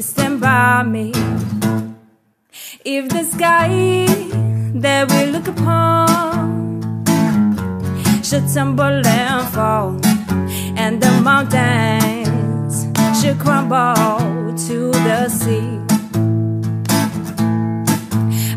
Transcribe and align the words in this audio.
Stand 0.00 0.40
by 0.40 0.84
me. 0.84 1.12
If 2.84 3.08
the 3.08 3.24
sky 3.24 4.06
that 4.74 5.10
we 5.10 5.26
look 5.26 5.48
upon 5.48 7.04
should 8.22 8.44
tumble 8.54 9.04
and 9.04 9.48
fall, 9.48 9.98
and 10.76 11.02
the 11.02 11.10
mountains 11.20 12.86
should 13.20 13.40
crumble 13.40 14.54
to 14.68 14.92
the 14.92 15.28
sea, 15.28 15.80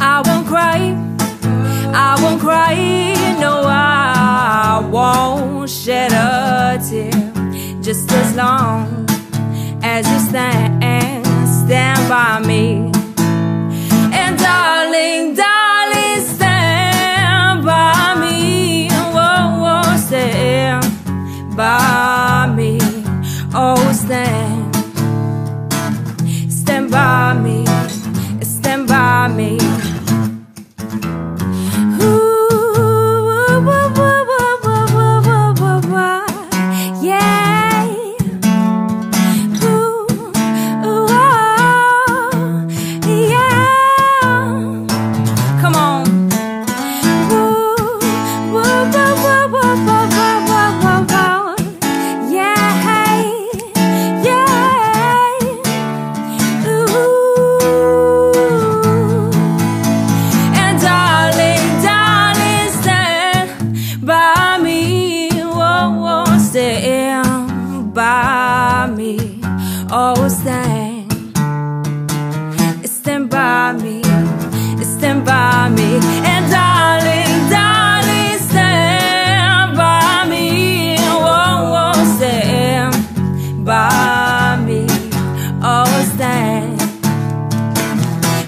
I 0.00 0.22
won't 0.24 0.46
cry, 0.46 0.96
I 1.92 2.18
won't 2.22 2.40
cry, 2.40 2.74
no, 3.38 3.62
I 3.66 4.82
won't 4.90 5.68
shed 5.68 6.12
a 6.12 6.78
tear, 6.88 7.10
just 7.82 8.10
as 8.10 8.34
long 8.34 9.06
as 9.82 10.08
you 10.10 10.18
stand, 10.30 11.25
stand 11.66 12.08
by 12.08 12.38
me. 12.46 12.92
And 14.12 14.38
darling, 14.38 15.34
darling, 15.34 16.20
stand 16.24 17.64
by 17.64 18.14
me. 18.20 18.88
Oh, 18.92 19.12
oh, 19.16 19.82
oh 19.82 19.96
stand 19.96 20.84
by 21.56 22.52
me. 22.54 22.78
Oh, 23.52 23.92
stand 23.92 24.65
stand 66.56 67.92
by 67.92 68.90
me. 68.96 69.18
Oh, 69.90 70.26
stand, 70.26 71.12
stand 72.88 73.28
by 73.28 73.72
me, 73.74 74.02
stand 74.82 75.26
by 75.26 75.68
me. 75.68 76.00
And 76.32 76.50
darling, 76.50 77.50
darling, 77.50 78.38
stand 78.48 79.76
by 79.76 80.26
me. 80.30 80.96
Oh, 80.98 81.92
oh, 81.92 82.16
stand 82.16 82.96
by 83.66 84.58
me. 84.66 84.86
Oh, 85.62 85.92
stand, 86.14 86.80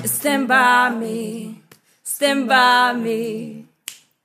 stand 0.09 0.49
by 0.49 0.89
me, 0.99 1.61
stand 2.05 2.49
by 2.49 2.95
me. 2.95 3.68